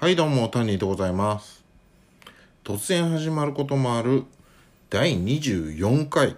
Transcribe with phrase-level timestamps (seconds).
[0.00, 1.64] はいどうも、タニーでございます。
[2.62, 4.22] 突然始まることもある
[4.90, 6.36] 第24回。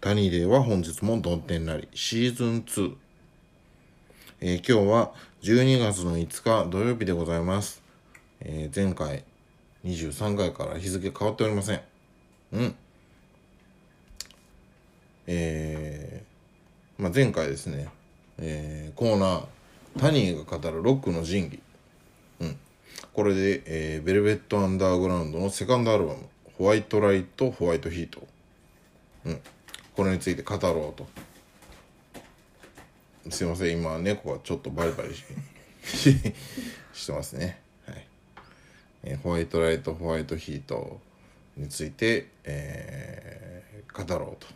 [0.00, 2.96] タニーデーは本日もどん天なりシーズン2。
[4.40, 7.80] えー今日は12月の5日土曜日でございます。
[8.40, 9.22] えー前回
[9.84, 11.80] 23回から日付変わっておりません。
[12.54, 12.74] うん。
[15.28, 17.88] えーまあ、前回ですね、
[18.38, 19.46] えーコーナー、
[20.00, 21.62] タニーが語るロックの神器。
[23.12, 26.28] これで、えーベルベット・アンダーグラウンドのセカンドアルバム
[26.58, 28.26] 「ホワイト・ライト・ホワイト・ヒート」
[29.26, 29.40] うん、
[29.94, 31.06] これについて語ろうと。
[33.30, 33.78] すいません。
[33.78, 35.24] 今猫がちょっとバリバリし
[36.92, 38.06] してますね、はい。
[39.04, 41.00] えーホワイト・ライト・ホワイト・ヒート
[41.56, 44.46] について、えー語ろうと。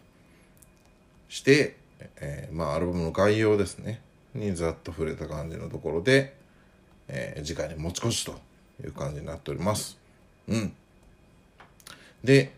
[1.29, 1.77] して、
[2.17, 4.01] えーまあアルバムの概要ですね。
[4.35, 6.36] にざっと触れた感じのところで
[7.09, 8.33] えー次回に持ち越しと
[8.83, 9.99] いう感じになっております。
[10.49, 10.73] うん。
[12.25, 12.53] で、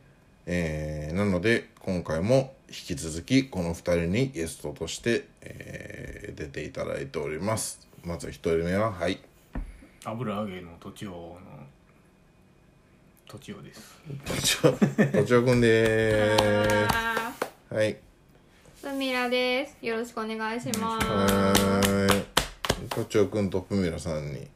[0.46, 7.86] えーなので今回も引き続きこの2人にゲストとして、えー出ていただいております。
[8.04, 9.18] まず1人目は、はい。
[10.04, 11.38] 油揚げのとちおの
[13.26, 14.72] とちおですとちお、
[15.18, 16.88] とちおくんでー
[17.68, 17.74] す。
[17.74, 17.90] はい。
[17.90, 17.96] ー
[18.80, 19.76] ふみらです。
[19.84, 21.97] よろしくお願いします。
[22.98, 23.04] はーい。
[23.06, 24.48] とちおくんとふみらさんに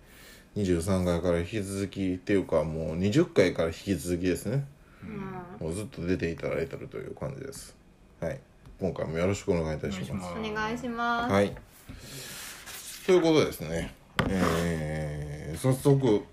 [0.56, 4.64] 23回から引き続きっていうかもう20回から引き続きですね。
[5.60, 7.76] もうずっと出ていただいてるという感じです。
[8.20, 8.40] はい。
[8.80, 10.32] 今回もよろしくお願いいたします。
[10.38, 11.32] お願いします。
[11.32, 11.54] はい。
[13.06, 13.94] ということでですね、
[14.28, 16.24] えー、早速、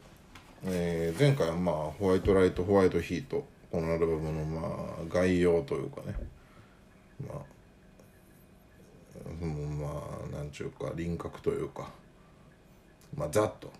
[0.66, 6.16] えー前回はまあホワイトライトホワイトヒートこのアルバムのまあ概要というかね
[7.28, 7.59] まあ
[9.30, 11.90] まあなんちゅうか輪郭というか
[13.16, 13.72] まあざっと。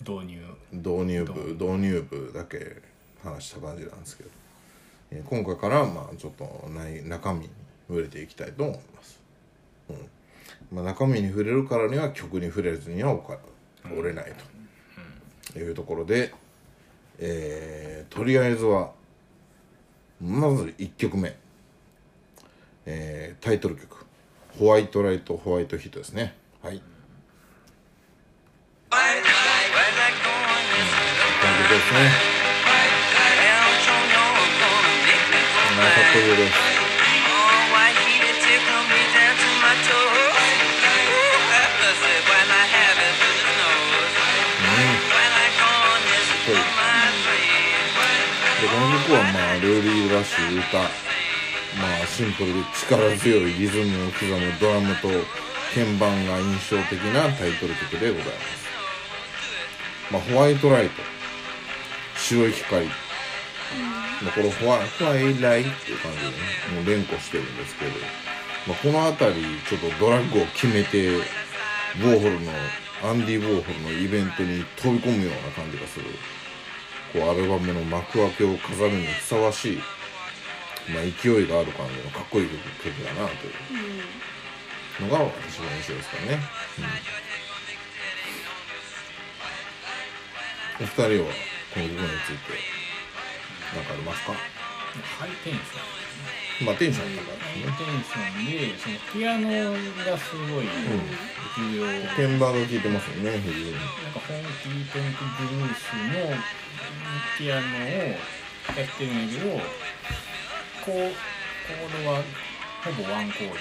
[0.00, 0.42] 導入。
[0.72, 2.02] 導入部導入。
[2.02, 2.76] 部だけ
[3.22, 4.30] 話した感じなんですけど、
[5.10, 7.50] えー今回からまあちょっとない中身に
[7.88, 9.20] 触れていきたいと思います、
[9.90, 10.08] うん。
[10.70, 13.38] まあ、中身に触れるからには曲に触れずにはおか
[13.90, 14.32] おれない
[15.52, 15.58] と。
[15.58, 16.32] いうところで、
[17.18, 18.92] えーとりあえずは
[20.20, 21.36] まず1曲目、
[22.90, 24.06] えータイトル曲
[24.58, 26.34] 「ホワイトライトホワイトヒット」ですね。
[26.62, 26.78] はい。
[26.78, 26.82] こ
[28.96, 29.02] の
[31.64, 31.98] 曲ですね。
[35.76, 36.78] まあかっこいいです。
[48.60, 51.17] でこの曲はまあルーリーらしい歌
[51.76, 55.08] まあシンプルで力強いリズムを刻むドラムと
[55.74, 58.68] 鍵盤が印象的なタイトル曲でございます。
[60.10, 61.02] まあホワイトライト
[62.16, 62.92] 白い光ま
[64.28, 66.32] あこれホワホワイライっていう感じでね
[66.74, 67.90] もう連呼してるんですけど、
[68.66, 72.52] まあ、この辺りちょっとドラッグを決めてウォーホルの
[73.04, 76.06] アンディ・ウォーホルのイベントに飛び込むような感じがする。
[77.12, 79.80] こうアルバムの幕開けを飾るにふさわしい、
[80.90, 83.52] まあ、勢いがある感じのかっこいい曲だなという。
[84.98, 86.42] のが私の印象ですからね、
[90.80, 91.30] うん、お二人は
[91.70, 92.58] この曲について
[93.76, 94.32] 何かありますか？
[94.34, 95.78] ハイテンショ
[96.64, 96.66] ン。
[96.66, 97.78] まあテンション高ハイいですね。
[97.78, 99.70] テンションでそのピアノ
[100.02, 103.78] がすごい重要、なんか鍵盤が効いてますよね非常に。
[103.78, 106.34] フォンキートニックブルースの
[107.38, 109.62] ピアノをやってるんだけど
[110.84, 110.94] コー
[112.04, 112.10] ド？
[112.10, 112.22] は
[112.84, 113.54] ほぼワンコード？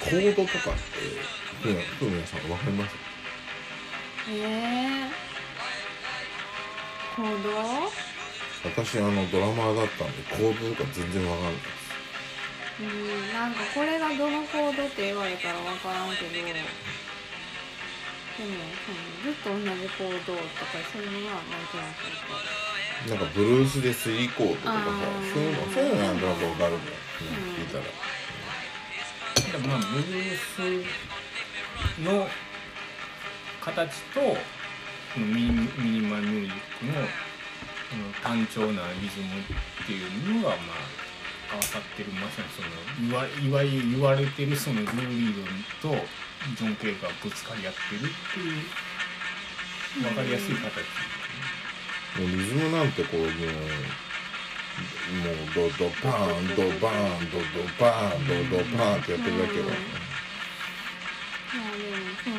[0.00, 0.42] コード？
[0.44, 0.80] とかって
[1.62, 2.96] ふうふうみやさんわかります
[4.30, 5.10] へえ
[7.16, 7.48] コード？
[8.64, 9.40] 私あのド？
[9.40, 10.74] ラマーだったんでコード？
[10.74, 11.64] とか全然わかんないです
[12.80, 12.86] うん、
[13.34, 14.86] なんかこれがどのコード？
[14.86, 16.48] って言われたらわからんけど、でも、
[18.38, 18.48] その
[19.22, 19.64] ずっと同じ
[20.00, 20.32] コード？
[20.32, 22.69] とかそういうのはなんとなくわかる。
[23.08, 24.80] なんかブルースで3コードとかさ
[25.32, 27.00] そういうのそういうのなんとなくわかるんだよ、ね
[27.56, 27.84] 聞いたら
[29.52, 30.36] でもまあブルー。
[31.96, 32.26] スの
[33.60, 34.36] 形とこ
[35.18, 36.92] のミニミニマルミュージックの
[37.90, 40.72] その単調なリズムっていうのがま
[41.50, 42.68] あ合わさってるまさにその
[43.08, 45.42] いわいわゆる言われてるそのルーリー
[45.82, 45.96] ドと
[46.56, 48.48] ジョン・ケイがぶつかり合ってるってい
[50.00, 50.62] う分かりやすい形、
[52.18, 53.32] もうリズムなんてこうもうも
[55.30, 57.44] うドドパーンドバーンドド
[57.78, 59.66] バーンドドバーンってやってるだけだ、
[61.52, 62.36] あでもその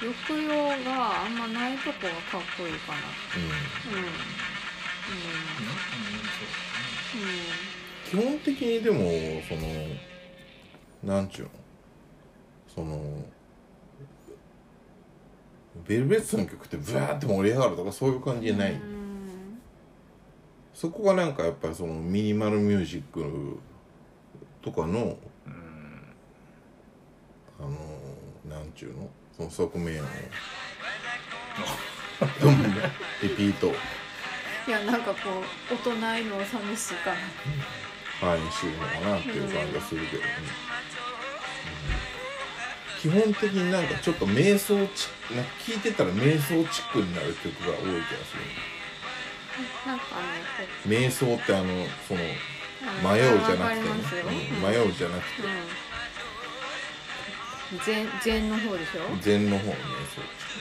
[0.00, 2.98] 抑揚があんまないとこがかっこいいかな。
[3.36, 3.42] うん。
[3.42, 3.44] う
[4.00, 4.04] ん。
[8.10, 9.08] 基本的にでも
[9.48, 9.62] その
[11.16, 11.50] なんちゅうの？
[12.74, 13.24] その
[15.86, 18.94] ベルベッツの曲ってブワーって盛り上がるとかそういう感じじゃない、うん
[20.74, 23.60] そこがなんかやっぱりそのミニマルミュージック
[24.60, 25.16] とかの
[25.46, 26.02] うん
[27.60, 27.68] あの
[28.58, 29.08] なんちゅうの？
[29.36, 30.06] その側面を。
[33.22, 33.68] リピート。
[33.68, 33.70] い
[34.68, 35.18] やなんかこ
[35.70, 35.92] う大人
[36.22, 37.16] いの寂しいかな
[38.20, 40.22] 反映してるのかなっていう感じがするけど。
[40.24, 40.28] ね、
[40.98, 41.03] うん
[43.04, 47.90] 基本的になんかちょっと瞑想チックなんか聴いてたら瞑想チックになる曲が多い気が
[48.24, 48.40] する。
[49.84, 50.10] なんかね
[50.82, 52.20] こ瞑想ってあのその
[53.04, 53.60] 迷うじゃなくてね。
[53.60, 54.36] わかりますよ、うん。
[54.62, 55.42] 迷うじゃなくて。
[55.42, 55.44] う
[57.76, 57.80] ん。
[57.84, 59.00] 禅禅の方でしょ？
[59.20, 59.82] 禅の方の瞑想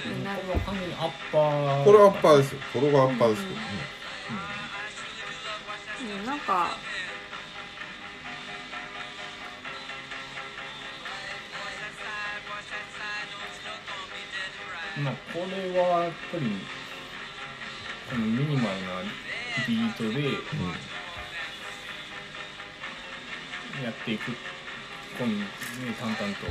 [0.04, 0.36] チッなん。
[0.36, 1.80] かこれは完全にアッパー。
[1.80, 2.60] クこれはアッパーですよ。
[2.74, 3.62] これがアッパーですけどね、
[6.20, 6.26] うん。
[6.26, 6.78] なんか
[15.02, 16.46] まあこれはやっぱり
[18.10, 19.02] このミニマルな
[19.68, 20.22] ビートで
[23.84, 24.32] やっていく
[25.18, 25.46] この、ね、
[26.00, 26.46] 淡々と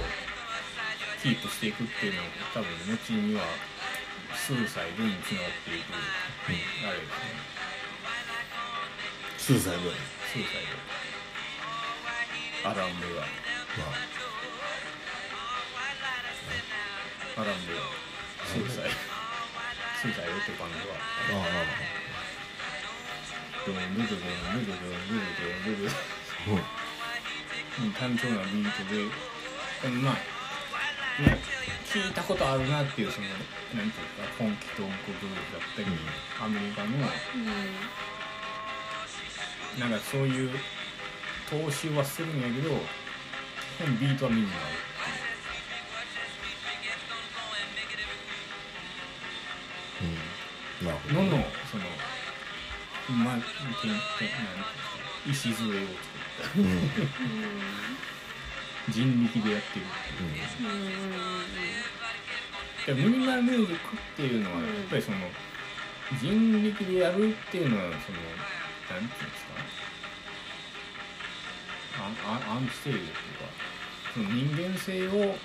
[1.23, 3.43] キープしていくっていうのが多分後には
[4.35, 7.63] スーサイドにつながっていく、あれですね。
[9.39, 10.63] スーサイドにスーサイ
[12.65, 13.27] ドアラン・ベガま
[17.43, 18.02] アラン・ベガ
[18.53, 18.91] スーサイド
[19.97, 21.01] スーサイドってバンドが
[21.41, 21.65] ああ
[23.65, 25.97] ドドゥドゥドドゥドゥドドゥドド
[27.99, 29.09] 単調なビートで
[29.81, 30.13] でもまあ
[31.23, 31.39] ね
[31.87, 33.37] 聞いたことあるなっていうそのなん
[33.91, 35.87] ていうかフォンキトンクブルーだったり、
[36.45, 36.91] アメリカのう
[39.79, 40.51] んなんかそういう
[41.51, 42.73] 踏襲はするんやけど基
[43.87, 44.75] 本ビートはミニマルうんなる
[50.91, 51.85] ののその
[53.17, 53.97] まあててなん。
[54.19, 54.29] てい
[55.29, 56.91] う礎を作ったうん。
[58.89, 60.31] 人力でやってるっていう
[62.97, 63.05] うん。
[63.05, 65.17] いやミニマルミュージックっていうのはやっぱりその
[66.21, 68.19] 人力でやるっていうのはその
[69.01, 69.09] なん。
[69.09, 69.31] ていうん。
[69.31, 69.53] ですか
[71.99, 73.15] ああアンチテーゼっていうか
[74.15, 75.37] その人間性を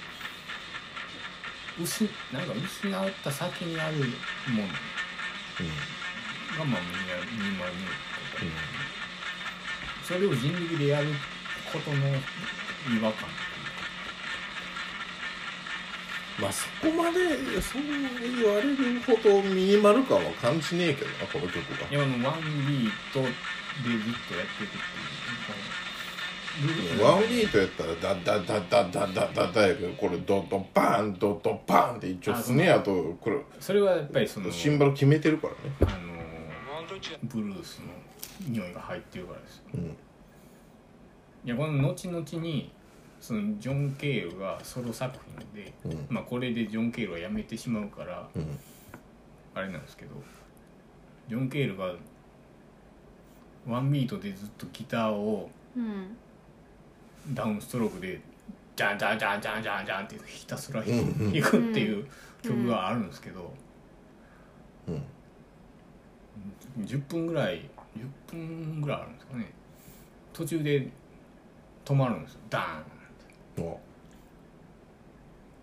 [1.79, 2.47] 失なん。
[2.47, 4.67] か失った先にあるもの
[5.63, 7.93] がまあミニマルミニマルミュージ
[8.35, 8.51] ックうん。
[10.03, 11.07] それを人力でやる
[11.71, 13.27] ことの違和感
[16.39, 21.87] まあそこまでそう言われるほどミニマル感は感じねえけどなこの曲が。
[21.89, 25.03] いやあのワンビートでずっとやっていくってい
[25.83, 25.86] う
[27.01, 36.17] ワンビートやったらダッダッダッダッダッダッダッやけどこれドドバーンドドバーンって一応スネアとこれそれはやっぱりそのシンバル決めてるからねあの
[37.23, 37.85] ブルースの
[38.49, 39.89] 匂いが入ってるからですよ、うん、い
[41.45, 42.71] やこの後々に
[43.19, 45.15] そのジョン・ケールがソロ作
[45.53, 48.59] 品で、うん、まあこれでジョン・ケールはやめてしまうから、うん、
[49.53, 50.11] あれなんですけど
[51.29, 51.93] ジョン・ケールが
[53.67, 56.17] ワンビートでずっとギターを、うん
[57.33, 58.19] ダウンストロークで
[58.75, 60.95] ジャンジャンジャンジャンジャンジャンってひたすら弾
[61.41, 62.05] くっていう
[62.41, 63.53] 曲があるんですけど、
[64.87, 65.03] うん。
[66.85, 69.51] 10分ぐらい10分ぐらいあるんですかね。
[70.33, 70.89] 途中で
[71.83, 72.39] 止まるんですよ。
[72.49, 73.81] ダーンも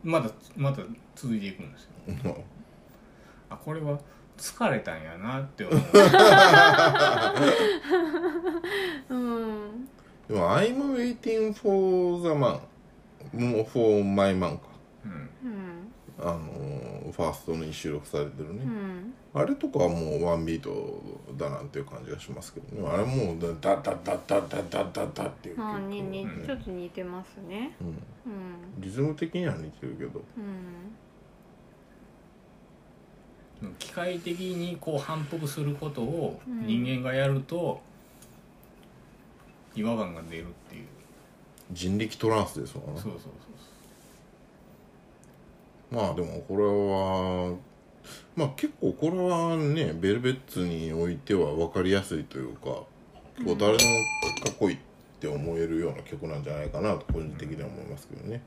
[0.02, 0.82] まだまだ
[1.14, 1.90] 続いていくんですよ。
[3.48, 3.98] あこれは
[4.36, 5.80] 疲れたんやなって思う。
[9.10, 9.64] うん。
[9.64, 9.68] う
[10.34, 12.58] でも「I'm waiting for the man」
[13.32, 14.62] もう「for my man」か。
[15.04, 15.12] うん。
[15.12, 19.14] うんあのーファーストに収録されてるね、うん。
[19.34, 21.00] あれとかはもうワンビート
[21.36, 22.88] だなんていう感じがしますけどね。
[22.88, 25.68] あれもうダダダダダダダダっていう曲。
[25.68, 26.44] あににうん。
[26.44, 27.76] ちょっと似てますね。
[27.80, 27.88] うん。
[27.88, 27.94] うん。
[28.78, 30.22] リズム的には似てるけど。
[33.62, 33.74] うん。
[33.78, 36.66] 機械的にこう反復することをうん。
[36.66, 37.80] 人間がやると
[39.74, 40.86] 違和感が出るっていう、
[41.72, 43.00] 人力トランスですわな。
[43.00, 43.32] そうそうそう
[45.94, 47.56] まあでもこれは
[48.34, 52.88] まあ結構これはねベルベッツにおいては分かりやすいというか、こ
[53.38, 53.90] う誰でも
[54.44, 54.78] かっこいいっ
[55.20, 58.42] て思えるような曲なんじゃないかなと個人的には思いますけどね。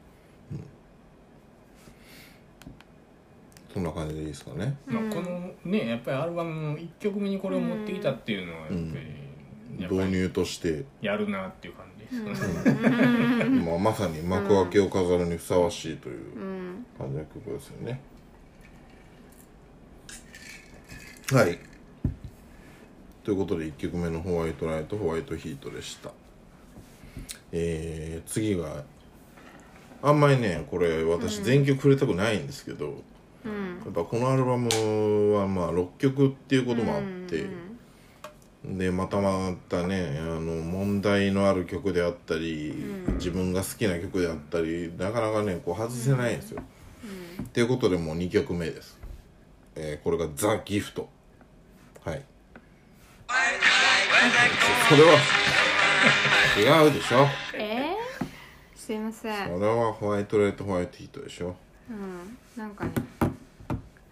[3.74, 4.76] そんな感じでいいですかね。
[4.88, 9.06] まあ、このねやっぱりアルバムの1曲目にこれを持ってきたっていうのはやっぱり、やっぱり
[9.78, 11.98] 導入として、やるなっていう感じ。
[11.98, 16.86] ですよね、まあ、まさに幕開けを飾るにふさわしいといううん。
[16.98, 18.00] 感じの曲ですよね。
[21.32, 21.60] はい。
[23.24, 26.12] ということで1曲目の「ホワイトライトホワイトヒート」でした。
[27.52, 28.86] えー、次が
[30.02, 33.04] あんまりねこれ私全曲触れたくないんですけど、
[33.44, 33.82] うん。
[33.84, 37.46] やっぱこのアルバムはまあ6曲っていうこともあって、
[38.68, 42.74] でまたまたねあの問題のある曲であったり、
[43.14, 46.62] 自分が好きな曲であったりなかなかねこう外せないんですよ。
[47.42, 48.98] っていうことでもう2曲目です。
[49.76, 51.08] えーこれが「ザ・ギフト」
[52.04, 52.24] はい。
[54.90, 57.28] それは違うでしょ。
[57.54, 59.48] えー、すいません。
[59.48, 61.56] それはホワイトレッドホワイトヒートでしょ。
[61.90, 62.38] うん。
[62.56, 62.92] なんかね。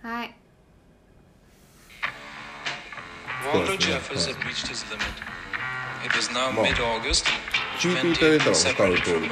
[0.01, 0.35] はい
[7.80, 9.30] GPTO データを使うとおり、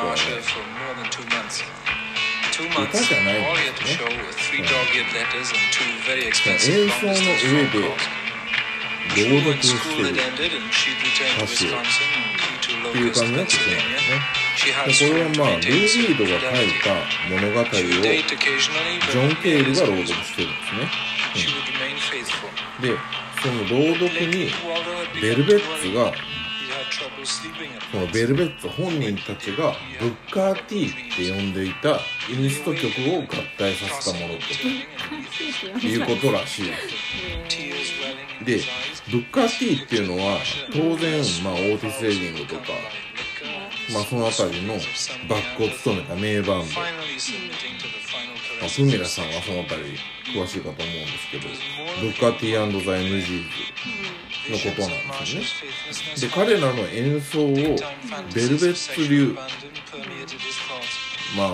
[6.73, 7.79] 演奏の上で
[9.15, 10.15] 朗読してる
[11.37, 11.65] 歌詞
[12.91, 14.19] という感じがしてるんですね。
[14.63, 14.71] で
[15.09, 16.85] これはまあ、ルービードが書いた
[17.29, 20.87] 物語をジョン・ケールが朗読してるんですね。
[22.81, 22.95] で
[23.43, 24.47] その朗読に
[25.21, 26.13] ベルベッツ.が
[27.91, 33.25] このベルベッツ本人たちがブッカー T って呼んでいたインスト曲を合
[33.57, 34.39] 体させたもの
[35.79, 36.65] ということらしい
[38.45, 38.65] です
[39.11, 40.37] でブッカー T っていうのは
[40.71, 42.61] 当然、まあ、オーティス・レディングとか、
[43.93, 44.75] まあ、その辺りの
[45.27, 46.65] バックを務めた名バンド、
[48.63, 49.97] final あ、caress フミラさんはその辺り
[50.33, 51.47] 詳しいかと思うんですけど
[52.01, 52.57] ブッカー T& ザ・
[52.93, 53.43] MGs
[54.49, 55.45] のことなんですよね。
[56.19, 57.45] で彼らの演奏を
[58.33, 59.35] ベルベッツ流
[61.35, 61.49] まあ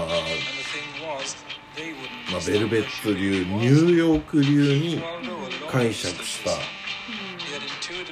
[2.31, 5.01] まあ、ベルベッツ流ニューヨーク流に
[5.71, 6.51] 解釈した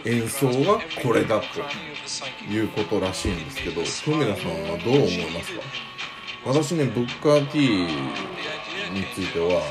[0.09, 1.45] 演奏はこれだと
[2.49, 5.61] いうことらしいんですけどフミラさんはどう思いますか？
[6.45, 7.87] 私ねブッカー T
[8.91, 9.61] については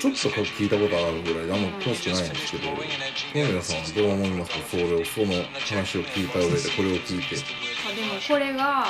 [0.00, 2.82] ちょっと聞いたことあるぐらいであんま詳しくないんですけどフ
[3.34, 4.58] ミラさんはどう思いますか？
[4.68, 7.36] それをその話を聞いた上でこれを聞いて。
[7.88, 8.86] あでもこれが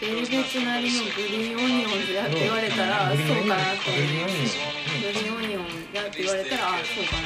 [0.00, 3.22] ベルベツなりのグリーンオニオンズだって言われたらそうか
[3.56, 3.74] な。
[3.80, 4.58] と思います
[5.00, 7.22] グリーンオニオンだって言われたらあそうかな。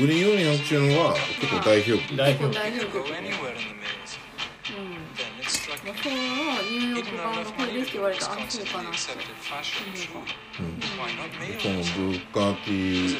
[0.00, 3.04] グリーンオニオンっていうのは結構代表曲代と表大丈夫うん
[5.70, 8.98] まあそのニューヨーク版がこれですって言われたらあそうかなって
[11.62, 13.16] このブッカー T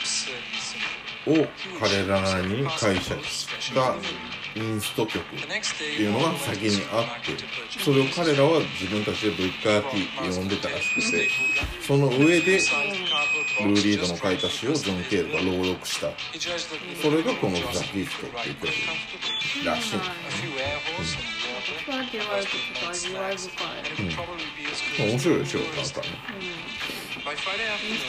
[1.31, 1.47] を
[1.79, 3.95] 彼らに解釈した
[4.57, 5.25] インスト曲っ
[5.79, 7.37] ていうのが先にあって
[7.85, 11.29] それを彼らは自分たちでブッカー T って呼んでたらしくて
[11.87, 16.09] その上でルー・リードの書いた詩をジョン・ケールが朗読した
[17.01, 18.67] それがこの「ザ・ギフト」っていう曲
[19.67, 20.05] らしいんで
[21.05, 21.40] すね
[24.99, 25.61] 面白いでしょ。
[25.61, 26.07] なんかね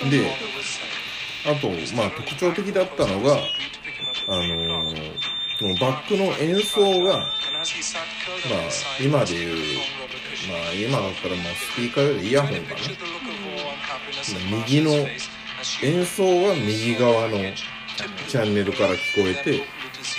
[0.09, 0.31] で
[1.45, 3.37] あとまあ特徴的だったのがあ
[4.37, 5.11] のー
[5.59, 7.27] そのバックの演奏がまあ
[8.99, 9.77] 今でいう
[10.49, 12.79] まあ今だったらまあスピーカーよりイヤホンかな。
[14.65, 14.91] 右の
[15.83, 17.37] 演奏は右側の
[18.27, 19.63] チャンネルから聞こえて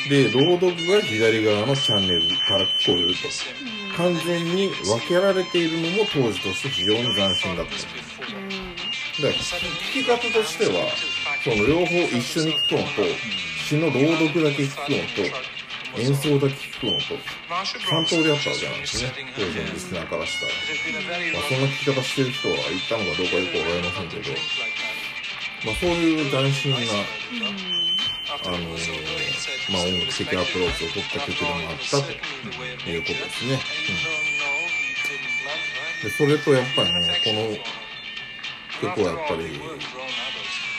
[0.09, 3.29] で朗読が左側のチャンネルから聞こえると
[3.97, 7.73] 完全に分けられているのも当時として非常に斬新だった
[9.23, 10.89] だから聞き方としては
[11.45, 13.03] その両方一緒に聞くのと
[13.67, 15.53] 詩の朗読だけ聞くのと
[16.01, 17.15] 演奏だけ聞くのと
[17.53, 20.53] 3通りあったわけなんですね当時のリスナーからしたら、
[21.33, 24.33] まあ、そんな聞き方してる人は言ったのかどうかよくわかりませんけど、
[25.67, 26.79] まあ、そういう斬新な
[28.41, 28.57] あの
[29.71, 32.11] まあ、音楽的アプローチを取った曲でもあったと
[32.90, 33.61] いうことですね、
[36.02, 39.61] うん、でそれとやっぱりねこの曲はやっぱり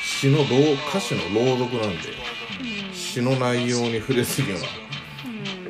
[0.04, 2.10] 詩の朗歌詞の朗読なんで
[2.94, 4.60] 詩の内容に触れすぎは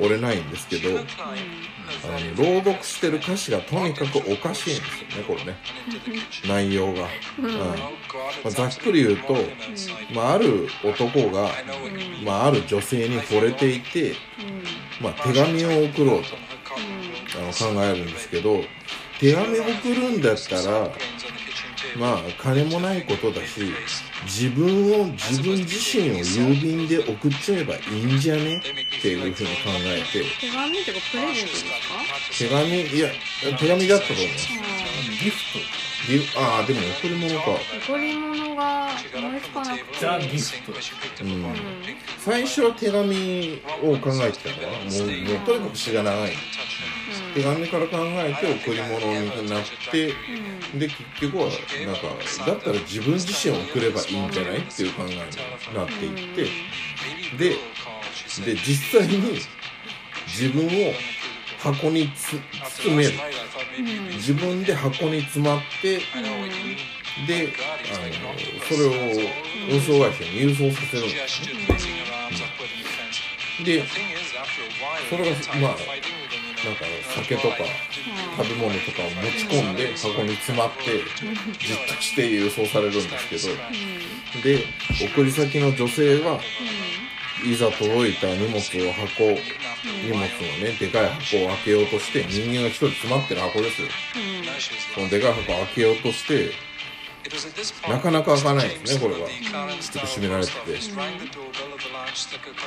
[0.00, 0.98] 折れないんですけど
[2.06, 5.56] あの朗読してる歌詞がとにかくおかしいんですよねこれね。
[6.46, 7.08] 内容が、
[7.38, 7.56] うん。
[7.56, 7.74] ま
[8.46, 9.34] あ、ざっくり言うと、
[10.14, 11.50] まあ、ある男が、
[12.24, 14.14] まあ、ある女性に惚れていて、
[15.00, 16.28] まあ、手紙を送ろうと
[17.38, 18.60] あの考えるんですけど
[19.20, 20.90] 手手紙送るんだったら
[21.96, 23.60] まあ金もないことだし
[24.24, 28.58] 自分を自分自身を郵便で送っちゃえばいいんじゃね？
[28.58, 30.24] っていうふうに考えて。
[30.40, 31.70] 手紙ってかプレゼントですか？
[32.38, 33.08] 手紙いや
[33.58, 35.58] 手紙だったと思うギフト。
[35.58, 35.73] ギフ
[36.36, 37.52] ああでも贈り物か。
[37.86, 39.98] 贈り物が思いつかなくて。
[40.00, 41.24] ザ・ギフト。
[41.24, 41.30] うん。
[41.30, 41.54] うん
[42.18, 46.32] 最初は手紙を考えてたのはもうもうとにかく詩が長い。
[47.34, 50.08] 手紙から考えて贈り物になって
[50.72, 50.78] うん。
[50.78, 52.02] で結局はなんか
[52.46, 55.16] だったら自分自身を送ればいいんじゃないっていう考えに
[55.74, 56.44] なっていって
[57.36, 57.50] で
[58.44, 59.38] で実際に
[60.26, 60.92] 自分を
[61.64, 62.38] 箱につ
[62.84, 63.12] 包める。
[64.16, 65.96] 自分で箱に詰まって
[67.26, 67.52] で
[67.90, 68.34] あの
[68.68, 68.90] それを
[69.70, 71.48] 運送会社に郵送させるんですね。
[73.64, 73.82] で
[75.08, 77.56] それがまあなんか酒とか
[78.36, 80.84] 食べ物とかを持ち込んで箱に詰まって
[81.64, 83.54] じっとして郵送されるんですけど。
[84.42, 84.66] で
[85.14, 86.40] 送り先の女性は
[87.42, 88.60] いざ届いた荷物を
[88.92, 89.24] 箱
[90.04, 90.26] 荷物の
[90.62, 93.88] ねでかい箱を開けようとして人間が一人詰まってる箱ですよ。
[94.94, 96.52] そのでかい箱を開けようとして
[97.88, 100.58] なかなか開かないですねこれがきつく閉められてて。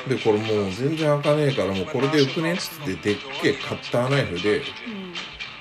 [0.08, 4.62] でこれもう全然開かねえからもうこれでよくねっつってでっけえカッターナイフで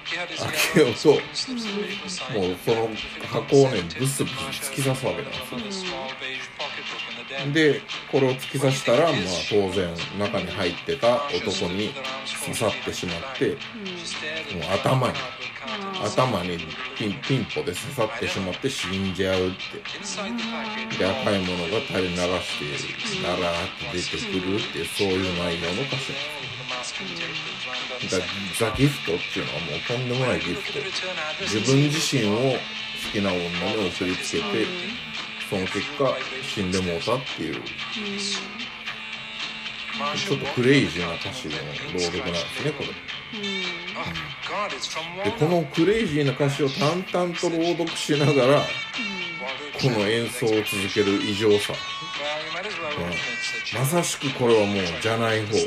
[0.10, 0.28] 開
[0.74, 2.90] けようともうその
[3.32, 4.34] 箱をねブスブス
[4.72, 5.92] 突き刺すわけなんですよ
[7.53, 9.13] でこれを突き刺したらまあ
[9.50, 11.94] 当然中に入ってた男に
[12.44, 13.58] 刺さってしまってもう
[14.74, 15.13] 頭に
[16.03, 16.58] 頭に
[16.98, 20.98] ピンピンポで刺さってしまって死んじゃうって。
[20.98, 26.13] で赤いものが垂れ流してダラーって出てくるっていうそういう内容の歌詞。
[28.12, 28.17] だ
[28.60, 30.79] ザ・ギフトっていうのはもうとんでもないギフト。
[31.41, 33.39] 自分自身を好きな女
[33.75, 34.65] に送りつけて
[35.50, 37.62] その結果死んでもうたっていう。
[40.16, 41.55] ちょっとクレイジーな歌詞の
[41.94, 42.90] 朗読なんですねこれ。
[45.24, 51.74] でこのクレイジーな歌詞を淡々と朗読しながらこの演奏を続ける異常さ、
[53.74, 55.57] うん、まさしくこれはもうじゃない方。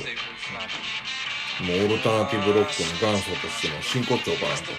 [1.60, 2.70] もうオルタナティブロック
[3.04, 4.72] の元祖としての真骨頂かなと、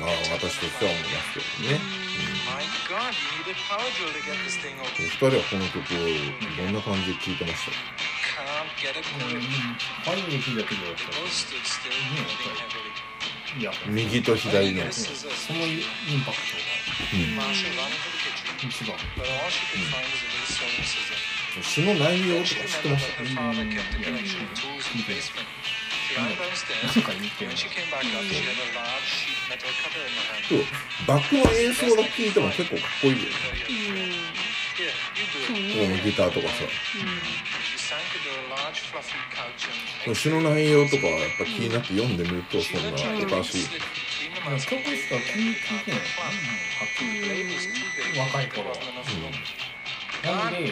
[0.00, 1.78] まあ私としては思いますけどね、
[2.44, 2.52] う
[5.02, 5.96] ん、お二人はこの曲を
[6.56, 7.72] どんな感じで聴いてました？
[10.04, 11.20] 初めて聞いたけどやっぱり
[13.60, 15.82] いや右と左の、うん、そのイン
[16.26, 16.64] パクトが
[18.66, 18.96] 一番
[21.62, 23.22] 詩の内容とか知ってました？
[23.22, 23.28] うん
[30.48, 30.58] そう
[31.06, 33.24] バックの演奏だけ聞いても結構かっこいいよね。
[34.74, 36.64] このギターとかさ
[40.14, 42.16] 詩の内容とかはやっぱ気になって読ん。
[42.16, 42.82] でみるとそん。
[42.82, 46.00] なおかしい曲しか聞い聞いてない
[48.18, 48.64] 若い頃
[50.24, 50.52] なん。
[50.52, 50.70] で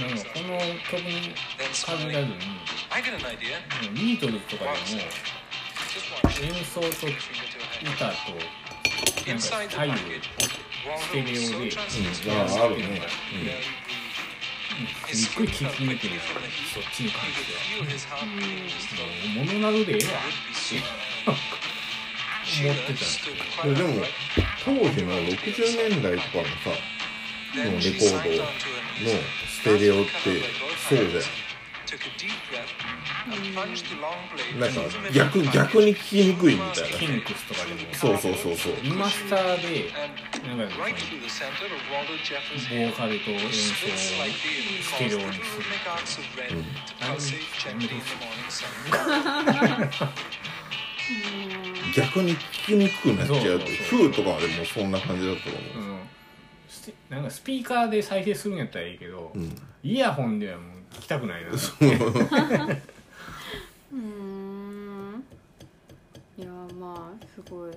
[0.00, 0.16] なん。
[0.16, 0.58] かこの
[0.90, 1.34] 曲に
[1.84, 4.76] 限らずにビートルズとかでも
[6.42, 7.08] 演奏と歌と
[7.84, 7.94] なん。
[7.96, 8.12] か
[9.38, 9.96] 左右
[10.98, 13.02] ステレオで、うん、あああるね、
[15.08, 15.14] うん。
[15.14, 16.14] すっごい聞き抜ける
[16.72, 20.34] そっちに関しては、う物なるでええわっ
[20.66, 20.82] て
[22.62, 22.92] 思って
[23.56, 24.04] たん、でも
[24.64, 26.70] 当時の60年代とかのさ
[27.52, 28.46] そのレコードの
[29.48, 30.12] ステレオって
[30.88, 32.97] そうじゃん。
[34.58, 34.80] なんか
[35.12, 36.98] 逆逆に聞きにくいみたいな。
[36.98, 37.80] キンクスとかでも。
[37.92, 38.74] そうそうそうそう。
[38.82, 39.90] リマスターで
[40.56, 40.94] なんかボー
[42.94, 45.44] カルと演奏をステレオにする
[51.94, 53.58] 逆に聞きにくくなっちゃうそうそう。
[53.58, 55.92] そうフーとかでもそんな感じだったと思う。
[55.94, 55.98] ん。
[56.68, 61.50] ステなんかスピーカーで再生するんやったらいいけど、う、うん、イヤホンではもう聞きたくないな。
[61.50, 65.24] うーん。
[66.38, 66.48] いや
[66.78, 67.72] まあすごい。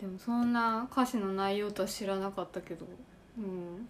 [0.00, 2.86] でもそんな歌詞の内容とは知らなかったけど。
[3.38, 3.88] うん。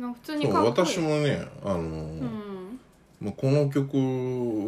[0.00, 0.14] うん。
[0.14, 0.86] 普通にかっこいい。
[0.86, 2.80] 私もねあのーうん。
[3.20, 3.96] まあ、この曲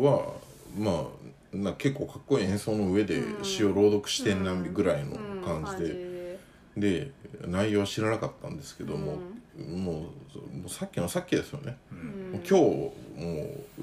[0.02, 0.33] は
[0.79, 3.44] まあな結構かっこいい演奏の上でうん。
[3.44, 5.42] 詩を朗読してんなぐらいのうん。
[5.42, 6.38] 感じで、
[6.76, 7.12] でで
[7.46, 9.18] 内容は知らなかったんですけども、も
[9.57, 10.07] うも
[10.66, 11.76] うさっきのさっきですよね、
[12.33, 12.90] 今日も
[13.79, 13.83] う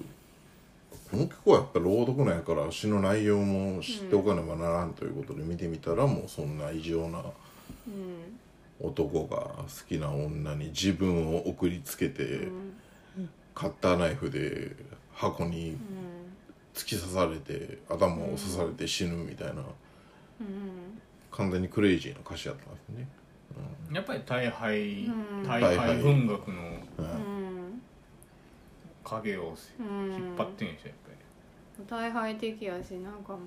[1.13, 7.19] もう結構やっぱ朗読なんやから詩の内容も知っておかねばならんということで見てみたらもうそんな異常な
[7.87, 8.39] うん。
[8.79, 12.73] 男が好きな女に自分を送りつけて、うん。
[13.53, 14.75] カッターナイフで
[15.13, 15.77] 箱にうん。
[16.73, 19.61] 突き刺されて頭を刺されて死ぬみたいな
[20.41, 20.99] うん。
[21.31, 23.07] 完全にクレイジーな歌詞やったんですね、
[23.91, 25.43] やっぱり大敗うん。
[25.43, 26.55] 大大敗敗文学の
[29.03, 30.11] 影をうん。
[30.13, 30.85] 引っ張ってんでし。
[30.85, 31.02] ょやっぱ
[31.87, 33.41] 大敗的やしなんかもう、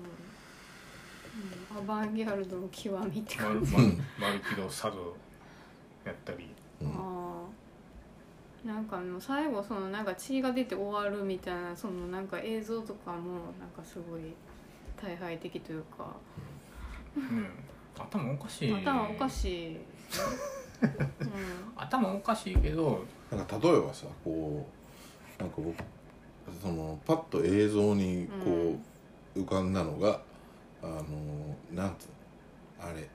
[1.75, 5.15] うん、アバンギャルドの極みって感じ、ルマルマルキドサド
[6.05, 6.49] やったり。
[6.81, 6.87] うん。
[6.89, 14.33] ああなんかもう最後そのなんか血が出て終わるみたいなそのなんか映像とかもなんかすごい
[15.01, 16.07] 大敗的というか。
[17.15, 17.47] うん。
[17.97, 18.73] 頭おかしい。
[18.73, 19.81] 頭おかしい、うん、
[21.75, 23.05] 頭おかしいけど。
[23.31, 24.65] なんか例えばさこ
[25.37, 25.75] うなんか僕
[26.61, 28.75] そのパッと映像にこ
[29.35, 30.21] う浮かんだのが、
[30.81, 31.03] あの
[31.73, 33.07] なんつうのあれ。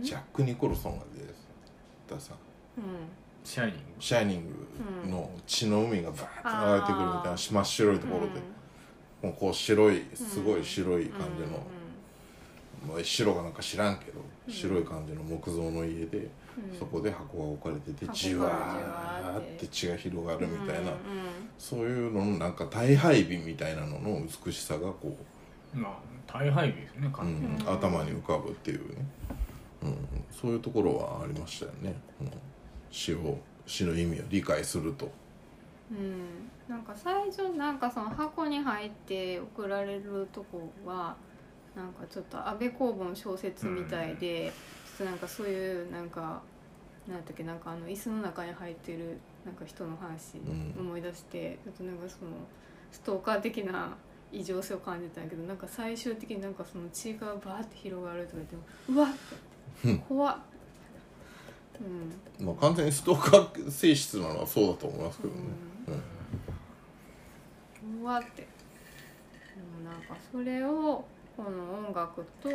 [0.00, 1.32] ジャック・ニコルソンが出て
[2.08, 2.34] たさ。
[2.76, 2.84] うん。
[3.44, 4.44] シャイニング「シャイニン
[5.04, 8.40] グ」の血の海がバーッと流れてくるみたいな真っ白いところで、
[9.22, 11.66] もうこう白いすごい白い感じの、
[12.86, 14.52] まあ、白がなんか知らんけどうん。
[14.52, 16.28] 白い感じの木造の家で、
[16.78, 20.92] そこで箱が置かれてて箱じわーって血が広がるみたいな、うんうん
[21.58, 25.16] そういうののなんか大敗美みたいなのの美しさがこ
[25.74, 25.92] まあ
[26.26, 27.10] 大敗日ですね
[27.66, 28.94] 頭に浮かぶっていうね、
[29.82, 29.96] うん、
[30.30, 32.30] そういうところはありましたよね、うん、
[32.90, 35.10] 詩を詩の意味を理解すると。
[35.90, 36.48] うん。
[36.68, 41.16] なんか最初なんかその箱に入って送られるとこは
[41.76, 44.52] なんかちょっと安部公房の小説みたいで、ちょっ
[44.98, 46.42] となんかそういうなんか
[47.06, 50.80] 何やったっけなんかあの椅子の中に入ってるなんか人の話うん。
[50.80, 52.32] 思い出して、ちょっとなんかその
[52.90, 53.96] ストーカー的な
[54.30, 58.62] 異常性を感じたんやけどなんか最終的になんかその血がバーって広がるとか言っても
[58.96, 59.12] うわっ
[59.84, 59.98] うん。
[60.00, 60.36] 怖っ。
[62.40, 62.46] うん。
[62.46, 65.40] まあ、完全にストーカー性質なのはそうだと思いますけどね、
[67.82, 68.02] うん。
[68.02, 68.42] うわって。
[68.42, 68.46] で
[69.82, 71.04] もなんかそれを
[71.36, 72.50] この音楽と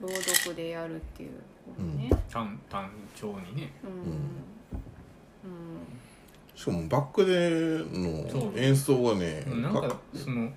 [0.00, 1.30] 朗読でやるっていう
[1.76, 2.10] このね。
[2.30, 3.72] 単単調にね。
[3.84, 4.20] うん。
[6.54, 7.78] しかもバックで
[8.30, 8.52] そう。
[8.52, 10.52] の演奏がねなんかそのうん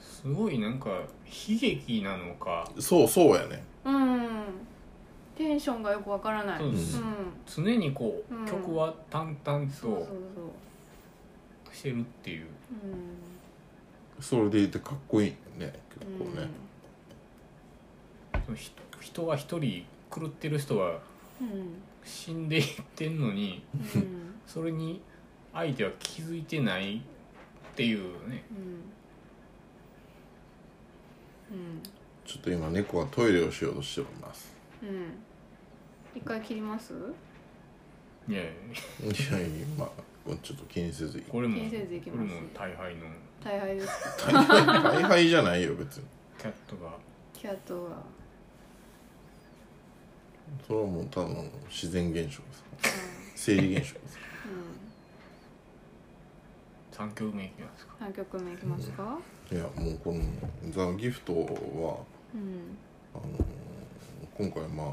[0.00, 2.68] すごいなんか悲劇なのか。
[2.78, 3.62] そうそうやね。
[3.84, 4.14] うん。
[4.14, 4.30] うん。
[5.36, 6.58] テンションがよくわからない。
[6.58, 6.76] そううん。
[7.46, 10.06] 常にこう、うん曲は淡々そうそう
[11.64, 12.46] としてるっていう。
[14.20, 16.32] それでいてかっこいいね結うん。
[16.34, 16.48] 構ね、
[18.54, 21.00] 人人は一人狂ってる人は
[21.40, 25.02] うん死んでいってんのにうんうんそれに
[25.52, 27.00] 相手は気づいてないっ
[27.74, 28.44] ていうね。
[28.50, 28.54] う
[31.54, 31.82] ん
[32.24, 34.52] ちょっと今猫がトイレをしようとしております。
[34.82, 35.12] うん。
[36.14, 36.92] 一回切ります？
[38.28, 38.54] いやいやい
[39.32, 39.38] や。
[39.46, 39.88] いやまあ
[40.42, 41.24] ちょっと気にせずいい。
[41.24, 42.28] これも気にせずいきます。
[42.28, 43.02] これも大敗の。
[43.44, 43.88] 大敗です。
[44.26, 44.44] 大
[45.04, 46.04] 敗じゃないよ別に。
[46.36, 46.98] キャットが。
[47.32, 48.02] キャットが
[50.66, 52.64] それはもうただの自然現象です。
[53.34, 54.18] 生理現象です。
[56.92, 57.94] 3曲目いきますか？
[58.00, 59.18] 何曲目いきますか？
[59.52, 60.20] いやもうこの
[60.72, 61.38] 「ザ・ギフトは
[62.34, 62.76] うん。
[63.14, 63.22] あの
[64.38, 64.86] 今回まあ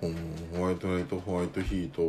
[0.00, 0.14] この
[0.56, 2.02] ホワイトライトホワイトヒート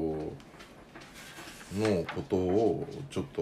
[1.77, 3.41] のことをちょっと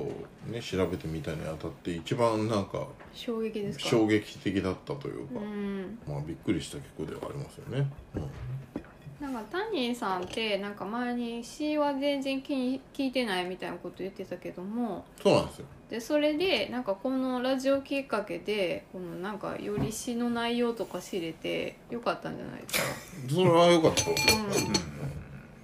[0.51, 3.85] ね調べてみたにあたって一番なんか衝撃ですか？
[3.89, 5.99] 衝撃的だったというか、うん。
[6.07, 7.89] まあびっくりした曲ではありますよね。
[8.15, 8.29] うん。
[9.19, 15.65] なんかタニーさんってなんか前に詩は全然聞い聞いてないみたいなこと言ってたけどもそうなんですよ。
[15.89, 22.83] でそれでなんかこのラジオきっかけでこのなんかより詩の内容とか知れてよかったんじゃないですか？
[23.33, 24.15] それは良かったうん。
[24.15, 24.19] う。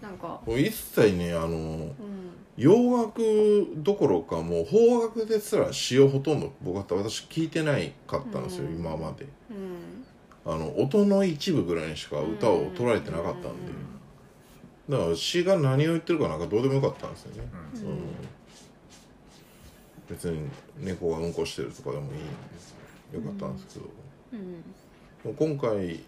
[0.02, 0.40] なんか。
[0.48, 2.23] 一切ねあのうん
[2.56, 3.22] 洋楽
[3.78, 8.76] どころかもう邦楽ですら詩をほとんど僕は私聞いてないかったんですよ、うん。
[8.76, 9.26] 今まで。
[9.50, 10.06] うん。
[10.46, 13.50] あの音の一部ぐらいにしか歌を捉えてなかったんで、
[14.90, 17.82] だから詩が何を言ってるかなんかどうでもよかったんですよね、うん。
[17.88, 18.00] うん。
[20.10, 22.76] 別に猫がうんこしてるとかでもいいんです
[23.14, 26.02] よかったんですけど、今回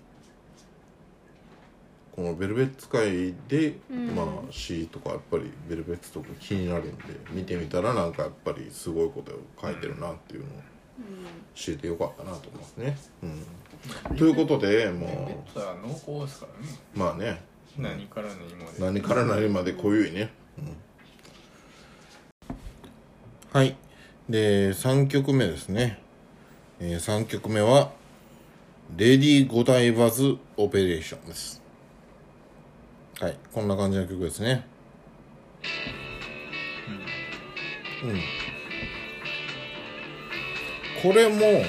[2.15, 4.15] この「ベルベッツ界で」うん。
[4.15, 10.49] まあ詩とかやっぱりベルベッツとか気になるんで見てみたらなんかやっぱりすごいことを書いてるなっていうのを
[11.53, 12.97] 知れてよかったなと思いますね。
[14.09, 16.79] うん、ということでもベッドは濃厚ですからね。
[16.95, 17.41] うまあね。
[17.77, 18.79] 何から何まで。
[18.79, 20.75] 何から何まで濃ゆいね、うん。
[23.51, 23.75] はい。
[24.29, 25.99] で3曲目ですね、
[26.79, 27.91] えー、3曲目は
[28.97, 31.61] 「レディ・ゴダイバズ・オペレーション」です
[33.21, 34.65] はいこんな感じの曲ですね。
[38.03, 38.19] うん。
[41.01, 41.63] これも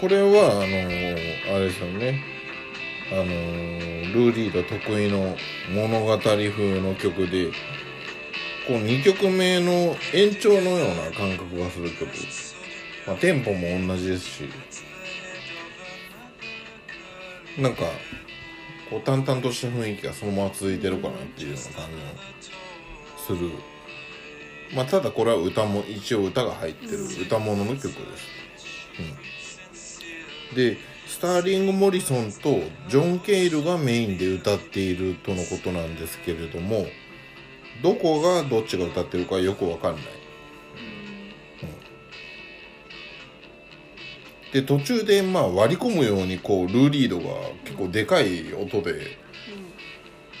[0.00, 2.22] これはあのーあれですよね。
[3.12, 5.36] あのールーリード得意の
[5.74, 7.48] 物語風の曲で
[8.66, 12.06] こう2曲目の延長のような感覚がする曲、
[13.06, 14.48] まあ、テンポも同じですし。
[17.58, 17.82] なんか
[18.90, 21.88] こう淡々とした雰囲気がそのまま続いてるかなっていうような感
[22.40, 23.50] じのする。
[24.74, 28.00] まあただこれは歌も一応歌が入ってる歌物の曲です、
[30.50, 30.76] うん、で
[31.06, 36.86] スターリング・モリソンとジョン・ケイルがメインで歌っているとのことなんですけれども
[37.82, 40.04] どこがどっちが歌ってるかよくわかんない、
[44.52, 47.24] で途中でまあ割り込むようにこうルーリードが
[47.64, 49.16] 結構でかい音で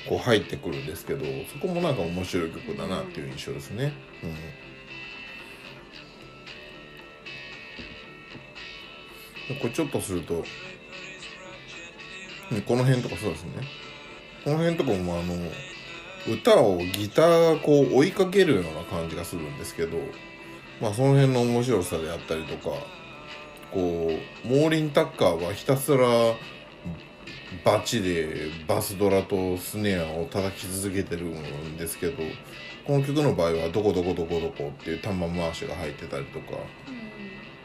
[0.08, 3.92] こう入ってくるんですけどそこもなんか面白い曲だなっていう印象ですね、
[9.48, 10.44] うん、これちょっとすると
[12.66, 13.50] この辺とかそうですね。
[14.44, 15.34] この辺とかもあの
[16.28, 19.98] 歌をギターがこう追いかけるような感じがするんですけど
[20.80, 22.76] まあその辺の面白さであったりとか
[23.72, 24.10] こ
[24.44, 26.06] うモーリン・タッカーはひたすら
[27.64, 32.22] バチでバスドラとスネアを叩き続けてるんですけど
[32.86, 36.46] この曲の場合は「どこどこどこどこ」っていう玉回しが入ってたりとか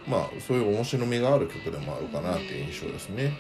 [0.08, 3.34] まあそういう面白みがある曲でもあるかなっていう印象ですね、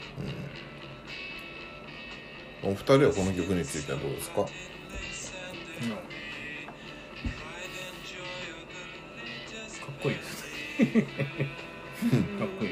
[2.63, 4.41] うん、お二人はこの曲についてはどうですか？
[4.41, 4.47] うん。
[4.47, 4.47] か
[9.91, 10.43] っこいいです
[10.79, 11.05] ね
[11.95, 12.71] かっこいい。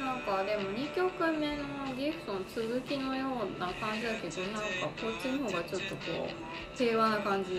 [0.00, 1.62] なんかでも2曲目の
[1.96, 4.66] ギフトの続きのような感じだけどなんか
[5.00, 7.52] こっちの方がちょっとこう平和な感じ。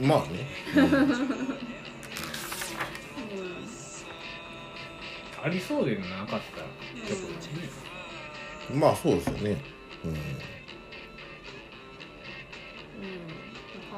[0.00, 0.46] うんまあね、
[5.42, 7.28] ありそうでなかった曲ですね。
[8.72, 9.62] うんまあそうですよね。
[10.04, 10.14] うん。
[10.14, 10.18] か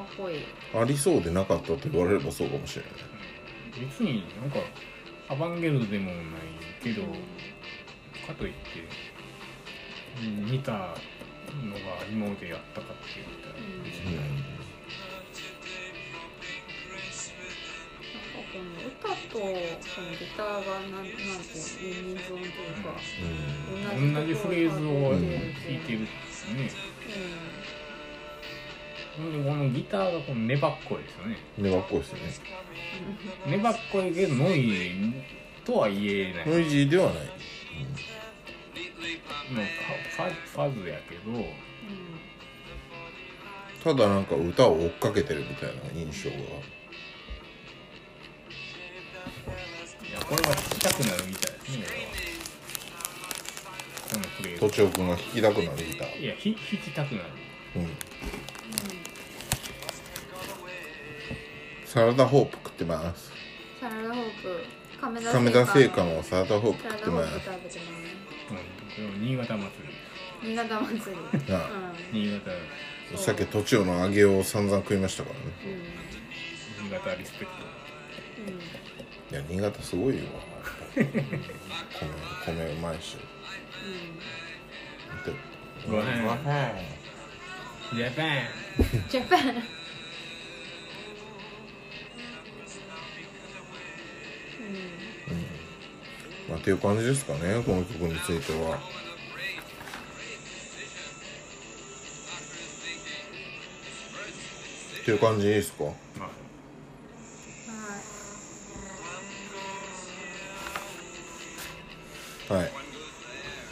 [0.02, 0.36] っこいい。
[0.36, 0.44] うん
[0.78, 2.92] ありそうでなかったと言われればそうかもしれない
[3.80, 4.58] 別になんか
[5.28, 6.16] アバンゲルドでもない
[6.82, 8.58] けど、かといって
[10.22, 10.96] うん見たのが
[12.10, 14.38] 今までやったかって言ったら別にない、なん
[18.32, 22.50] かこの歌とそのギターがなんなんていうユニゾンという
[22.82, 22.88] か、
[23.94, 25.30] うん同じフレーズをうん弾
[25.74, 26.70] いてるんですね、
[29.18, 29.32] ほん。
[29.32, 31.36] でこのギターがこの粘っこいですよね。
[31.58, 32.20] 粘っこいですね
[33.46, 37.26] 粘っこいけどノイズとは言えない、ノイジーではない、もう
[40.14, 41.66] ファファズやけど。
[43.84, 46.36] ただなんか歌を追っかけてるみたいな印象が。
[46.36, 46.40] い
[50.12, 51.84] やこれは弾きたくなるみたいですね
[54.12, 54.54] このフレー。
[54.54, 56.20] ズ都庁君が弾きたくなるギター。
[56.20, 57.28] いやひ弾きたくなる。
[57.76, 57.96] うん。
[61.84, 63.32] サラダホープ食ってます。
[63.80, 64.64] サラダホープ。
[65.00, 67.32] 亀田製菓のサラダホープ食ってます。
[68.98, 69.66] うん新潟祭
[70.42, 70.48] り。
[70.50, 71.54] 新潟祭り。
[71.54, 71.68] あ。
[72.12, 72.50] 新潟。
[73.16, 75.42] さっき都庁の揚げを散々食いましたからね。
[76.80, 76.84] うん。
[76.86, 77.50] 新潟リスペク
[78.46, 78.54] うん。
[78.54, 80.22] いや新潟すごいよ
[80.94, 81.04] 米
[82.54, 83.16] 米うまいし。
[85.24, 85.32] で
[85.88, 86.22] ご飯。
[86.22, 86.70] ご飯。
[87.90, 88.26] トジャパン。
[88.26, 89.75] うんジャパン
[96.48, 98.76] まあっていう感じですかねこの曲については
[105.02, 105.84] っていう感じですか？
[106.18, 106.26] ま
[112.50, 112.70] あはいはい。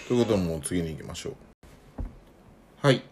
[0.08, 1.34] ということで、もう次に行きましょう。
[2.87, 3.02] はい。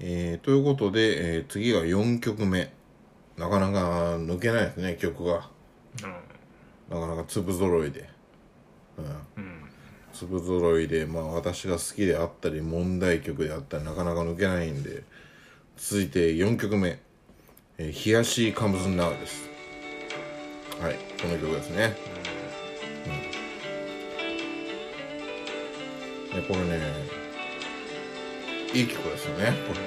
[0.00, 2.72] えー、ということで、えー次が4曲目。
[3.36, 5.48] なかなか抜けないですね、曲が。
[6.90, 8.08] なかなか粒揃いで。
[8.98, 9.04] うん。
[9.44, 9.54] うん
[10.14, 15.02] 粒揃いで、まあ私が好きであったり、問題曲であったり、なかなか抜けないんで、
[15.76, 17.00] 続いて4曲目。
[17.76, 19.48] えー、冷やしカムズナウです。
[20.80, 21.96] はい、この曲ですね。
[26.30, 26.40] うん。
[26.40, 26.80] ね、これね、
[28.72, 29.80] いい曲ですよね、これ。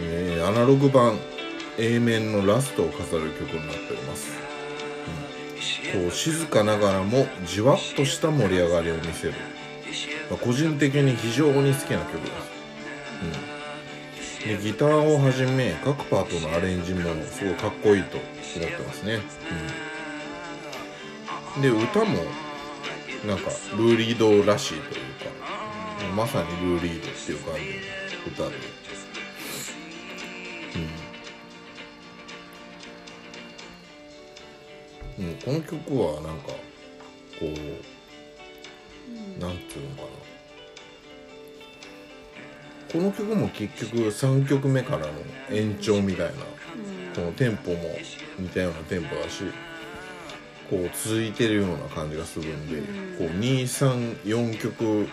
[0.00, 1.18] えーアナログ版
[1.78, 4.53] A 面のラストを飾る曲になっております、うん、
[5.92, 9.34] こう静かながらもじわっとした盛り上がりを見せる、
[10.30, 12.26] まあ個人的に非常に好きな曲で
[14.42, 19.20] す、うん、でギターをはじめ各パートのアレンジもすごいかっこいいと思ってますね、
[21.56, 22.18] うん、で歌も
[23.26, 25.30] なんかルーリードらしいというか
[26.16, 27.60] まさにルーリードっていう感じ
[28.40, 28.84] の歌で。
[30.74, 31.03] うん、
[35.18, 36.56] うん、この曲はなんかこ
[37.42, 40.08] うなんていうのかな。
[42.92, 45.12] この曲も結局3曲目からの
[45.50, 46.32] 延長みたいな。
[47.14, 47.78] このテンポも
[48.40, 49.44] 似たようなテンポだし
[50.68, 52.80] こう続いてるような感じがするんで、
[53.16, 55.06] こう234曲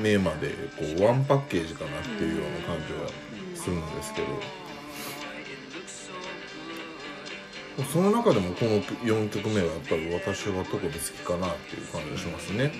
[0.00, 3.08] 目までこうワンパッケージかなっていうような感じは
[3.56, 4.28] するんですけど
[7.84, 12.72] その中でもこの4曲目はやっぱり私はどこで好きかなっていう感じがしますね。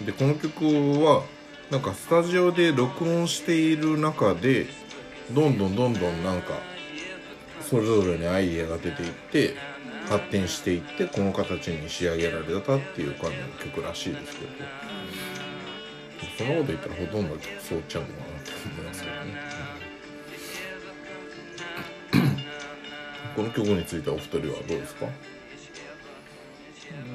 [0.00, 0.64] うん、でこの曲
[1.04, 1.24] は
[1.70, 4.66] なんかスタジオで録音している中で
[5.32, 6.54] どんどんどんどんなんか
[7.62, 9.54] それぞれにアイデアが出ていって
[10.08, 15.00] 発展していってこの形に仕上げられたっていう感じの曲らしいですけど。
[16.36, 19.59] そんなこと言ったらほとんど曲そうちゃうのかなと思いますけどね、
[23.40, 25.06] この曲についてはお二人はどうですか？
[25.06, 25.10] い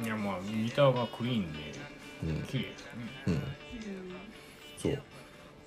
[0.08, 1.60] やまあギターがクリーンで
[2.24, 2.42] うん。
[2.48, 3.06] 綺麗ですよね。
[3.28, 3.44] うん。
[4.80, 5.00] そう。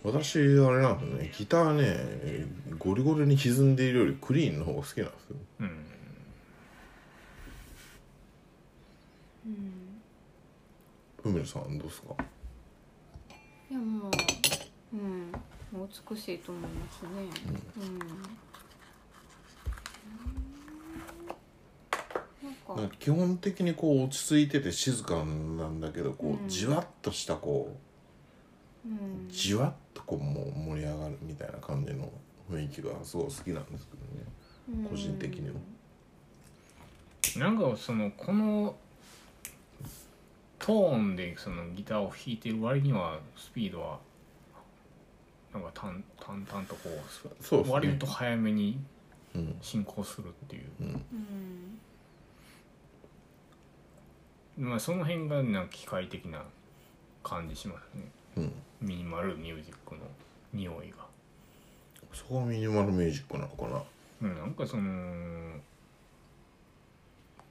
[0.02, 0.48] 私あれ
[0.82, 1.30] なんですね。
[1.38, 5.36] ギターねゴリゴリに歪んでいるよりクリーンの方が好きなんですよ。
[5.60, 5.86] うん。
[11.22, 12.16] ふみるさんどうですか？
[13.70, 14.10] いやもう
[14.92, 15.30] うん。
[15.70, 17.08] もう美しいと思いますね。
[17.76, 18.08] うん、なん
[22.74, 22.80] か。
[22.80, 26.48] なんか基本的にこう落ち着いてて静かなんだけどこう、うん。
[26.48, 27.76] じわっとしたこ
[28.86, 28.92] うん。
[29.28, 32.10] うじわっとこうもう盛り上がるみたいな感じの
[32.50, 33.96] 雰囲気がすごい好きなんですけ
[34.72, 34.88] どね。
[34.88, 35.54] 個人的には。
[37.36, 38.74] なんかそのこの
[40.58, 43.98] トーンでそのギターを弾いてる割にはスピードは
[45.52, 47.72] なんか淡淡々とこうそうですね。
[47.72, 48.78] 割と早めに
[49.34, 49.56] うん。
[49.60, 51.02] 進行するっていう、うん
[54.58, 56.42] まあ、その辺がなんか機械的な
[57.22, 58.10] 感じしますね。
[58.36, 58.52] うん。
[58.80, 60.00] ミニマルミュージックの
[60.52, 61.06] 匂いが。
[62.12, 63.82] そこがミニマルミュージックなのかな？
[64.22, 65.60] うん、なんかその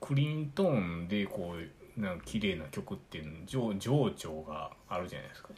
[0.02, 1.56] クリーントーンでこ
[1.98, 5.50] うなんか綺麗な曲っていうの情情緒があるじゃないですか。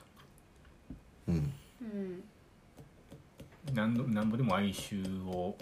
[1.29, 1.53] うん。
[1.81, 2.23] うん。
[3.73, 5.57] 何度何ぼでも哀愁を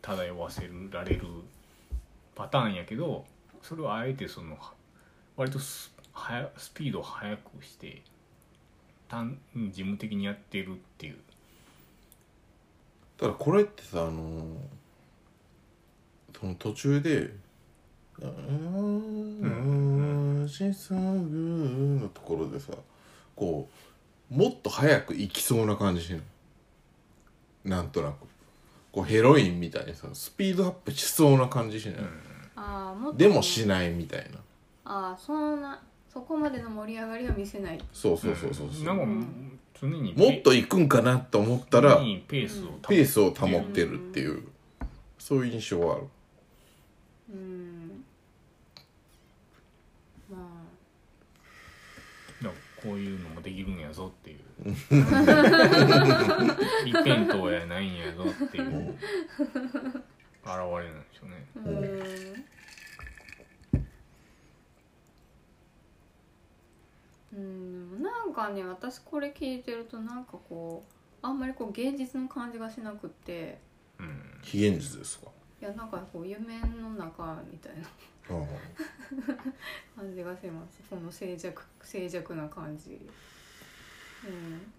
[0.00, 1.26] 漂わせられる
[2.38, 3.24] パターンやけど
[3.60, 4.56] それをあえてその
[5.36, 5.92] 割とス
[6.56, 8.02] スピードを速くして
[9.08, 11.16] 単事務的にやってるっていう。
[13.16, 14.44] ただこれってさあのー
[16.38, 17.32] その途中で
[18.22, 21.00] 「あーしさぐ」
[22.00, 22.72] のところでさ
[23.34, 23.68] こ
[24.30, 26.20] うもっと早く行きそうな感じしない
[27.64, 28.26] なんとなく
[28.92, 32.27] こうヘロインみたいにさスピードアップしそうな感じしない、あ
[32.70, 34.38] あもっとでもしないみたいな。
[34.84, 35.80] ああそんな
[36.12, 37.80] そこまでの盛り上がりを見せない。
[37.92, 39.26] そうそうそうそうそう、なんか
[39.80, 44.48] 常にもっと行くんかなと思ったら常にペースを保ペースを保ってるっていう。
[45.18, 46.04] そういう印象はある。
[47.34, 48.04] うん。
[50.30, 50.36] ま
[52.42, 54.38] だからこういうのもできるんやぞっていう。
[56.86, 58.64] 一辺倒やないんやぞっていう。
[58.64, 58.94] 現
[60.44, 61.44] れなんでしょうね。
[61.56, 61.60] あ
[67.36, 73.58] うんうんなんかね私これ聞いてるとなんかこうあんまりこう現実の感じがしなくって。
[73.98, 74.22] うん。
[74.42, 75.26] 非現実ですか？
[75.60, 77.88] いやなんかこう夢の中みたいな。
[78.30, 78.42] あ
[79.96, 80.00] あ。
[80.00, 80.80] 感じがします。
[80.88, 83.00] この静寂静寂な感じ。
[84.26, 84.72] うん。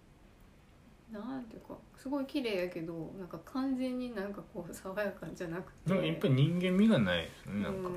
[1.12, 5.90] なんていうかすごい綺麗やけどなんか完全になんかこう爽やかじゃなくて。
[5.90, 7.88] でもやっぱり人間味がないですよねなんか。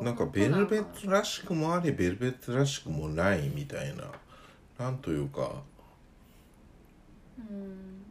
[0.00, 0.06] うん。
[0.06, 0.26] なんか。
[0.26, 4.04] ベルベットらしくもありベルベットらしくもないみたいな
[4.78, 5.62] なんというか。
[7.38, 8.02] うん。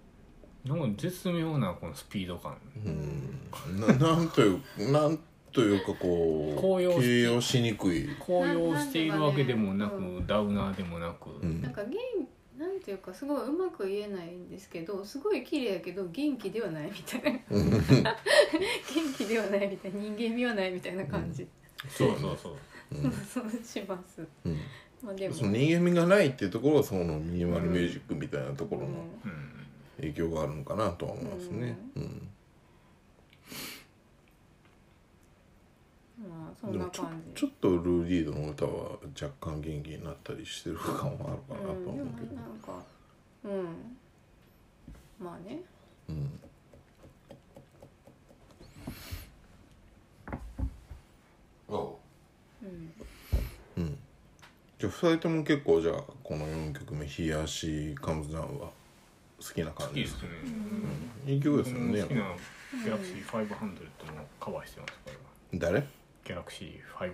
[0.65, 2.57] なんか絶妙なこのスピード感。
[2.85, 3.79] うん。
[3.79, 5.19] な なんというなん
[5.51, 11.61] というかこう高揚し形容しにくい、高揚しているわけでもなくなダウナーでもなく、うん。
[11.61, 11.97] なんか元
[12.57, 17.39] なんていうかすごいうまく言えないんですけどすごい綺麗やけど元気ではないみたいな。
[17.49, 21.47] 元気ではないみたいな人間味はないみたいな感じ、
[21.89, 22.57] そうそうそう。
[23.25, 24.25] そうします。
[24.45, 24.57] うん
[25.03, 25.35] まあでも。
[25.35, 29.31] その人間味がないっていうところがそのミニマルミュージックみたいなところのうん。
[29.31, 29.51] うん
[30.01, 31.77] 影響があるのかなとは思いますね。
[31.95, 32.27] うん。
[36.27, 37.41] まあそんな感じ。
[37.41, 42.83] ちょっとルー・リードの歌は若干元気になったりしてる感はあるかなと思うけど、なんか
[43.43, 43.63] うん。
[45.19, 45.61] まあね。
[46.09, 46.39] うん
[51.69, 51.73] あ
[52.63, 52.91] うん
[53.77, 53.97] うん
[54.81, 58.71] じゃあ2人とも結構じゃあこの4曲目「冷やしカムズダウン」は
[59.39, 60.01] 好きな感じ？
[60.01, 60.57] ですか好きですね。
[61.27, 62.01] いい曲ですよね。
[62.01, 65.11] 好きなギャラクシー500もカバーしてますか？
[65.53, 67.13] ら誰、ギャラクシー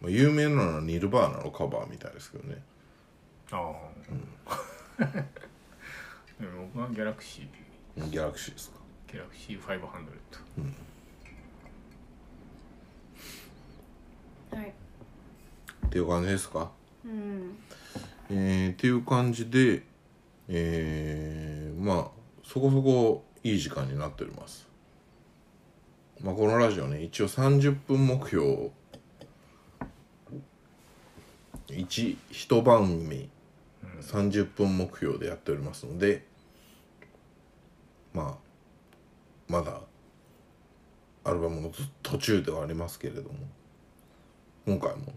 [0.00, 2.62] まあ、有名なのはニルバーナのカバーみたいですけどね。
[3.52, 3.72] あ
[4.98, 5.04] あ、
[6.40, 8.10] でも僕はギャラクシー。
[8.10, 8.78] ギャラクシーですか？
[9.12, 9.80] ギャラクシー500
[14.56, 14.72] はい
[15.86, 16.70] っていう感じですか？
[17.04, 17.56] うん。
[18.30, 19.82] えー、っていう感じで
[20.48, 22.08] えー、まあ
[22.44, 24.66] そこそこいい時間になっております。
[26.20, 28.70] まあこのラジオね一応30分目標。
[31.68, 33.28] 1一番組
[34.00, 36.24] 30分目標でやっておりますので
[38.12, 39.80] まあまだ
[41.24, 43.30] アルバムの途途中ではありますけれども
[44.66, 45.12] 今回も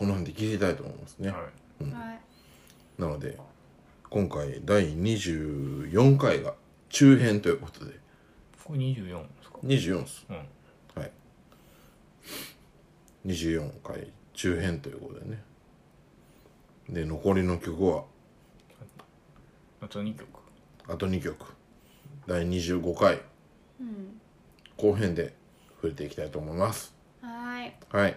[0.00, 1.84] この辺で切りたいと思いますね、はい。
[1.84, 2.20] はい。
[2.98, 3.36] なので
[4.08, 6.54] 今回第24回が
[6.88, 8.00] 中編ということで。
[8.64, 10.26] これ24ですか？24です。
[10.30, 10.36] うん。
[10.36, 11.12] はい。
[13.26, 15.42] 24回中編ということでね。
[16.88, 18.04] で残りの曲は？
[19.82, 20.26] あと2曲。
[20.88, 21.44] あと2曲。
[22.26, 23.20] 第25回。
[23.78, 24.18] うん。
[24.78, 25.34] 後編で
[25.74, 26.94] 触れていきたいと思います。
[27.20, 27.76] はい。
[27.90, 28.16] はい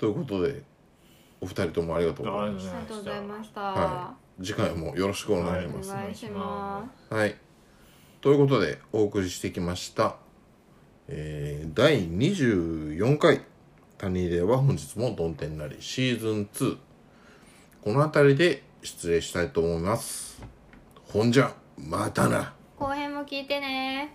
[0.00, 0.62] ということで
[1.42, 5.90] お二人ともありがとうございますありがとうございました、はい、次回もよろしくお願いしおます。
[5.90, 7.36] 願いしますはい。
[8.22, 10.16] ということで、お送りしてきました。
[11.08, 13.42] えー、第24回、
[13.98, 16.78] 谷入れは本日もどん天なりシーズン2。
[17.82, 20.42] この辺りで失礼したいと思います。
[21.12, 22.54] ほんじゃ、またな。
[22.78, 24.14] 後編も聞いてね